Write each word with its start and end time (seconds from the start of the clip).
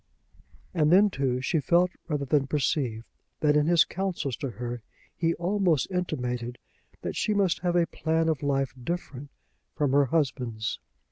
And 0.73 0.91
then, 0.91 1.11
too, 1.11 1.41
she 1.41 1.59
felt, 1.59 1.91
rather 2.07 2.25
than 2.25 2.47
perceived, 2.47 3.05
that 3.41 3.55
in 3.55 3.67
his 3.67 3.85
counsels 3.85 4.35
to 4.37 4.49
her 4.49 4.81
he 5.15 5.35
almost 5.35 5.91
intimated 5.91 6.57
that 7.03 7.15
she 7.15 7.35
must 7.35 7.59
have 7.59 7.75
a 7.75 7.85
plan 7.85 8.27
of 8.27 8.41
life 8.41 8.73
different 8.83 9.29
from 9.75 9.91
her 9.91 10.05
husband's. 10.05 10.79